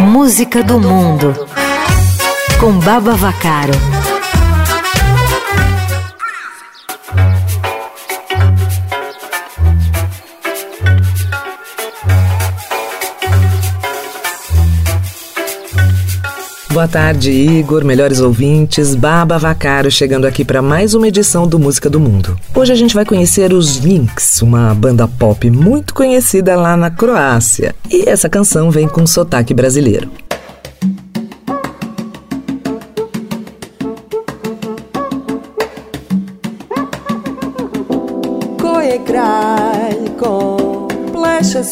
[0.00, 1.34] Música do Mundo
[2.60, 3.72] com Baba Vacaro.
[16.76, 21.88] Boa tarde, Igor, melhores ouvintes, Baba Vacaro chegando aqui para mais uma edição do Música
[21.88, 22.38] do Mundo.
[22.54, 27.74] Hoje a gente vai conhecer os Lynx, uma banda pop muito conhecida lá na Croácia.
[27.90, 30.10] E essa canção vem com sotaque brasileiro.
[38.60, 41.64] Ko je kralj, ko pleše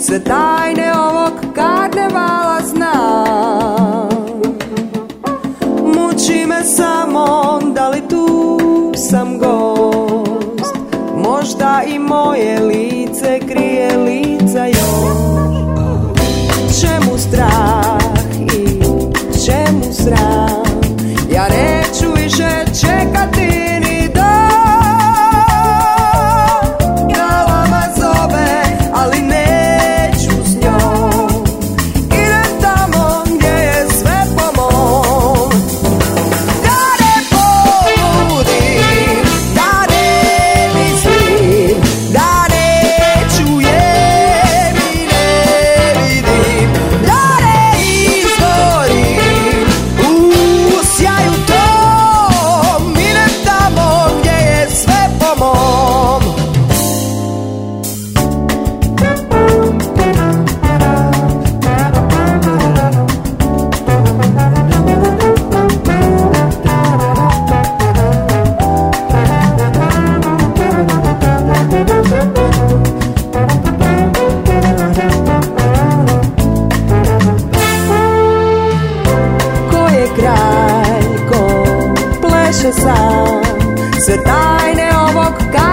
[0.00, 4.08] Sve tajne ovog karnevala znam.
[5.84, 8.58] Muči me samo da li tu
[8.96, 10.74] sam gost.
[11.16, 13.69] Možda i moje lice krije
[82.72, 83.40] さ。
[84.00, 85.69] 世代で重くか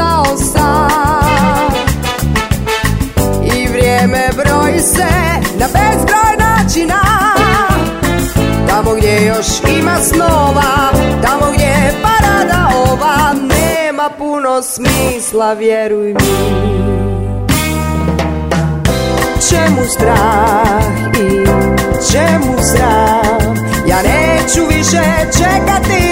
[0.00, 1.72] stao sam.
[3.44, 5.08] I vrijeme broji se
[5.58, 7.00] na bezbroj načina.
[8.68, 9.46] Tamo gdje još
[9.78, 16.20] ima snova Tamo gdje je parada ova Nema puno smisla, vjeruj mi.
[19.50, 20.82] Čemu strah
[21.14, 21.46] i
[22.12, 23.56] čemu sram?
[23.88, 25.02] Ja neću više
[25.38, 26.09] čekati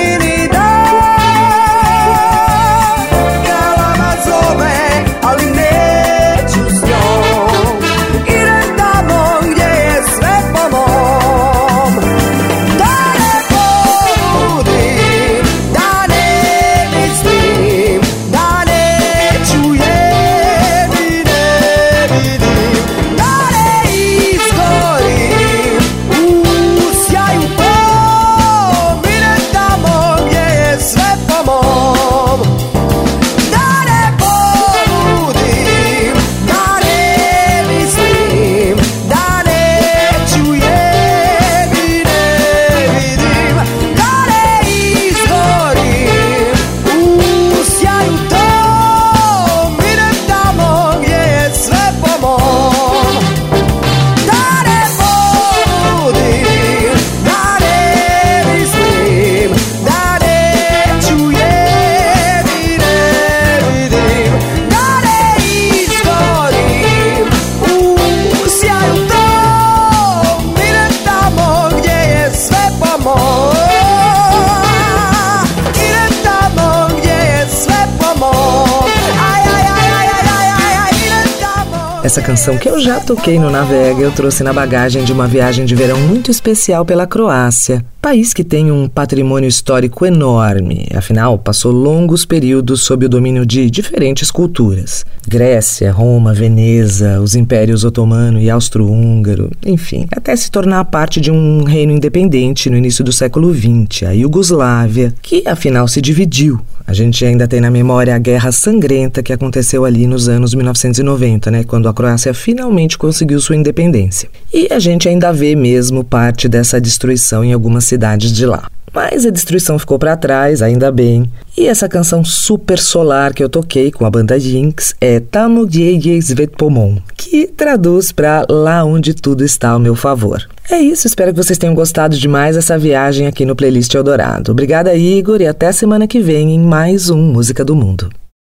[82.08, 85.66] Essa canção que eu já toquei no Navega, eu trouxe na bagagem de uma viagem
[85.66, 91.72] de verão muito especial pela Croácia, país que tem um patrimônio histórico enorme, afinal, passou
[91.72, 95.04] longos períodos sob o domínio de diferentes culturas.
[95.26, 101.64] Grécia, Roma, Veneza, os impérios otomano e austro-húngaro, enfim, até se tornar parte de um
[101.64, 107.22] reino independente no início do século XX, a Iugoslávia, que afinal se dividiu A gente
[107.24, 111.86] ainda tem na memória a guerra sangrenta que aconteceu ali nos anos 1990, né, quando
[111.86, 114.30] a Croácia finalmente conseguiu sua independência.
[114.54, 118.68] E a gente ainda vê mesmo parte dessa destruição em algumas cidades de lá.
[118.94, 121.30] Mas a destruição ficou para trás, ainda bem.
[121.56, 126.96] E essa canção super solar que eu toquei com a banda Jinx é Gdzie Svetpomon,
[127.16, 130.46] que traduz para Lá onde tudo está ao meu favor.
[130.70, 134.52] É isso, espero que vocês tenham gostado demais dessa viagem aqui no Playlist Eldorado.
[134.52, 138.10] Obrigada, Igor, e até semana que vem em mais um Música do Mundo.